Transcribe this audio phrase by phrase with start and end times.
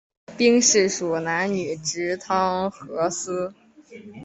[0.35, 3.53] 兵事属南女直汤河司。